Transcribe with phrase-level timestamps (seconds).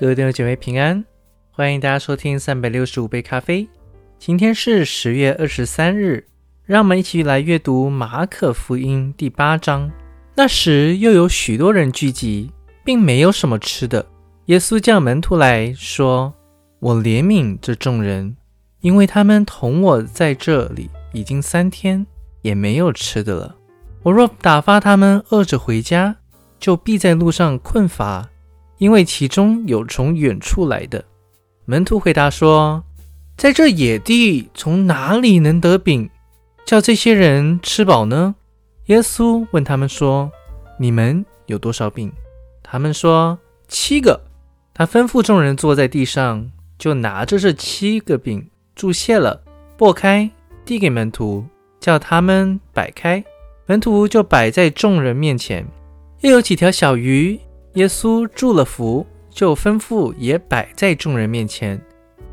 [0.00, 1.04] 各位弟兄姐妹平安，
[1.50, 3.68] 欢迎大家收听三百六十五杯咖啡。
[4.18, 6.26] 今天是十月二十三日，
[6.64, 9.92] 让我们一起来阅读马可福音第八章。
[10.34, 12.50] 那时又有许多人聚集，
[12.82, 14.06] 并没有什么吃的。
[14.46, 16.32] 耶稣叫门徒来说
[16.80, 18.34] ：“我怜悯这众人，
[18.80, 22.06] 因为他们同我在这里已经三天，
[22.40, 23.54] 也没有吃的了。
[24.02, 26.16] 我若打发他们饿着回家，
[26.58, 28.30] 就必在路上困乏，
[28.80, 31.04] 因为其中有从远处来的。”
[31.64, 32.82] 门徒回答说。
[33.36, 36.10] 在这野地，从哪里能得饼，
[36.66, 38.34] 叫这些人吃饱呢？
[38.88, 40.30] 耶稣问他们说
[40.78, 42.12] ：“你们有多少饼？”
[42.62, 44.20] 他们说：“七个。”
[44.76, 49.42] 他吩咐众人坐在地上，就拿着这七个饼，注谢了，
[49.78, 50.30] 擘开，
[50.66, 51.46] 递给门徒，
[51.80, 53.24] 叫他们摆开。
[53.64, 55.66] 门徒就摆在众人面前。
[56.20, 57.40] 又有几条小鱼，
[57.74, 61.80] 耶稣祝了福，就吩咐也摆在众人面前。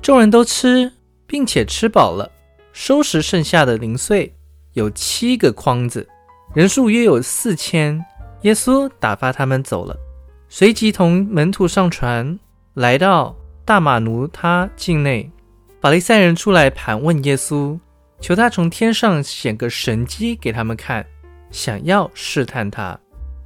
[0.00, 0.92] 众人都吃。
[1.28, 2.30] 并且吃饱了，
[2.72, 4.32] 收拾剩下的零碎，
[4.74, 6.08] 有七个筐子，
[6.54, 8.00] 人数约有四千。
[8.42, 9.96] 耶稣打发他们走了，
[10.48, 12.38] 随即同门徒上船，
[12.74, 13.34] 来到
[13.64, 15.28] 大马奴他境内。
[15.80, 17.76] 法利赛人出来盘问耶稣，
[18.20, 21.04] 求他从天上显个神迹给他们看，
[21.50, 22.96] 想要试探他。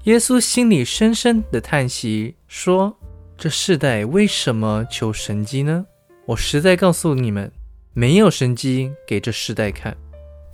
[0.05, 2.97] 耶稣心里深深的叹息，说
[3.37, 5.85] ：“这世代为什么求神迹呢？
[6.25, 7.51] 我实在告诉你们。”
[7.93, 9.95] 没有神机给这世代看，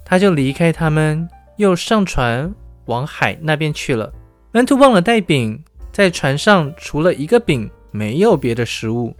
[0.06, 2.52] 他就离开他们，又上船
[2.86, 4.10] 往海那边去了。
[4.52, 9.14] 门徒忘了带饼，在船上除了一个饼，没有别的食物。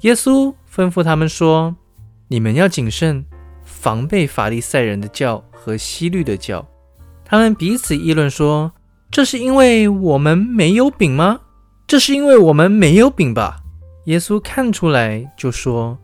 [0.00, 1.76] 耶稣吩咐他们说
[2.26, 3.22] ：“你们要谨慎，
[3.62, 6.66] 防备法利赛人的教和西律的教。”
[7.22, 8.72] 他们彼此议论说
[9.10, 11.40] ：“这是因为我们没有饼吗？
[11.86, 13.60] 这是因为我们没有饼吧？”
[14.06, 15.98] 耶稣看出来，就说。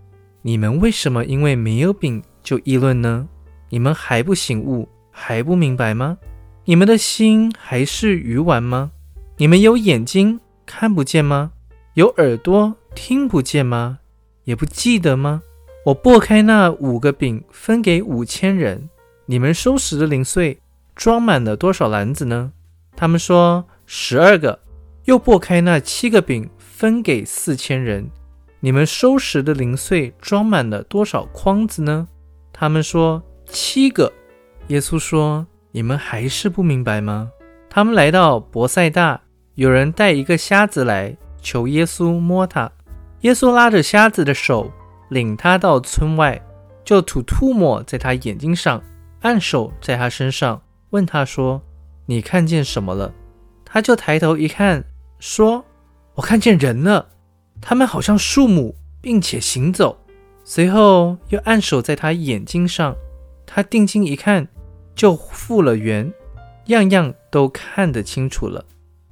[0.46, 3.26] 你们为什么因为没有饼就议论呢？
[3.70, 6.18] 你们还不醒悟，还不明白吗？
[6.66, 8.90] 你们的心还是鱼丸吗？
[9.38, 11.52] 你们有眼睛看不见吗？
[11.94, 14.00] 有耳朵听不见吗？
[14.44, 15.40] 也不记得吗？
[15.86, 18.90] 我拨开那五个饼分给五千人，
[19.24, 20.58] 你们收拾的零碎
[20.94, 22.52] 装满了多少篮子呢？
[22.96, 24.60] 他们说十二个。
[25.04, 28.10] 又拨开那七个饼分给四千人。
[28.60, 32.08] 你们收拾的零碎装满了多少筐子呢？
[32.50, 34.10] 他们说七个。
[34.68, 37.30] 耶稣说：“你们还是不明白吗？”
[37.68, 39.20] 他们来到博塞大，
[39.56, 42.72] 有人带一个瞎子来求耶稣摸他。
[43.20, 44.72] 耶稣拉着瞎子的手，
[45.10, 46.40] 领他到村外，
[46.82, 48.82] 就吐吐沫在他眼睛上，
[49.20, 51.60] 按手在他身上，问他说
[52.06, 53.12] ：“你看见什么了？”
[53.64, 54.84] 他就抬头一看，
[55.18, 55.64] 说
[56.14, 57.08] ：“我看见人了。”
[57.60, 59.98] 他们好像树木，并且行走。
[60.44, 62.94] 随后又按手在他眼睛上，
[63.46, 64.46] 他定睛一看，
[64.94, 66.12] 就复了原，
[66.66, 68.64] 样样都看得清楚了。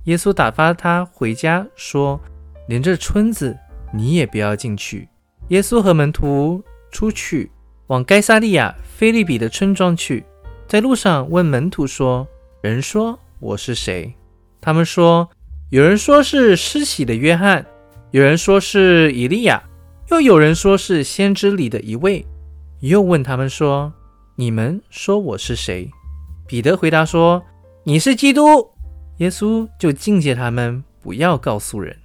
[0.04, 2.20] 耶稣打发他回家，说
[2.68, 3.56] ：“连这村子
[3.92, 5.08] 你也不要进去。”
[5.48, 7.50] 耶稣和门徒出去，
[7.86, 10.24] 往该撒利亚菲利比的村庄去，
[10.68, 12.26] 在路上问门徒说
[12.62, 14.14] ：“人说我是谁？”
[14.62, 15.28] 他们说
[15.70, 17.66] ：“有人说是施洗的约翰。”
[18.12, 19.62] 有人说是以利亚，
[20.10, 22.24] 又有人说是先知里的一位。
[22.80, 23.92] 又问他们说
[24.36, 25.90] ：“你们说我是谁？”
[26.46, 27.42] 彼得回答说
[27.84, 28.70] ：“你是基督。”
[29.18, 31.96] 耶稣就境界他们，不要告诉人。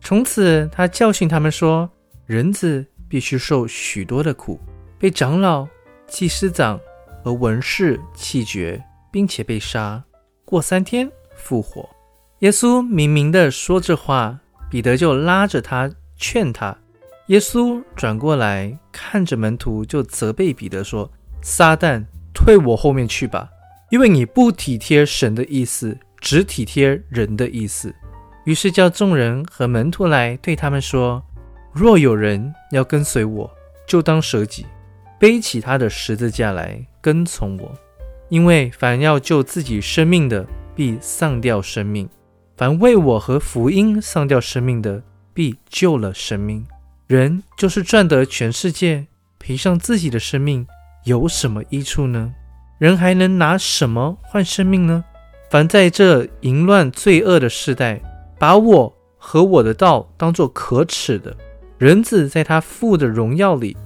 [0.00, 1.88] 从此，他教训他们说
[2.26, 4.60] ：“人子必须受许多的苦，
[4.98, 5.66] 被长老、
[6.06, 6.78] 祭司长
[7.24, 8.80] 和文士弃绝，
[9.14, 10.02] 并且被杀，
[10.44, 11.88] 过三天复活。”
[12.42, 14.40] 耶稣明明的说这话。
[14.70, 16.76] 彼得就拉着他劝他，
[17.28, 21.08] 耶稣转过来看着门徒，就责备彼得说
[21.42, 23.48] ：“撒旦，退我后面去吧，
[23.90, 27.94] 因为你不体贴神的意思，只体贴人的意思。”
[28.46, 31.22] 于是叫众人和门徒来，对他们说
[31.72, 33.48] ：“若有人要跟随我，
[33.86, 34.66] 就当舍己，
[35.20, 37.72] 背起他的十字架来跟从我。
[38.34, 40.44] 因为凡要救自己生命的，
[40.74, 42.08] 必丧掉生命。”
[42.58, 45.00] 凡为我和福音丧掉生命的，
[45.32, 46.66] 必救了生命。
[47.06, 49.06] 人就是赚得全世界，
[49.38, 50.66] 赔上自己的生命，
[51.04, 52.34] 有什么益处呢？
[52.78, 55.04] 人还能拿什么换生命呢？
[55.48, 58.00] 凡在这淫乱罪恶的时代，
[58.36, 61.36] 把我和我的道当作可耻的，
[61.78, 63.76] 人子在他父的荣耀里，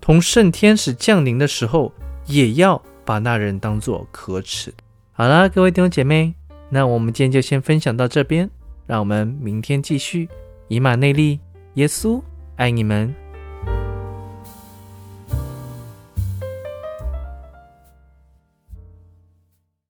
[0.00, 1.92] 同圣天使降临的时候，
[2.26, 4.74] 也要把那人当作可耻。
[5.12, 6.34] 好啦，各位弟兄姐妹。
[6.68, 8.50] 那我们今天就先分享到这边，
[8.86, 10.28] 让我们明天继续
[10.66, 11.38] 以马内利。
[11.74, 12.20] 耶稣
[12.56, 13.14] 爱你们。